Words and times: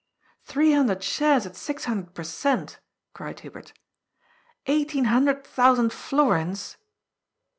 "Three 0.47 0.73
hundred 0.73 1.03
shares 1.03 1.45
at 1.45 1.55
six 1.55 1.85
hundred 1.85 2.15
per 2.15 2.23
cent,," 2.23 2.79
cried 3.13 3.41
Hubert. 3.41 3.71
"Eighteen 4.65 5.03
hundred 5.05 5.45
thousand 5.45 5.93
florins! 5.93 6.77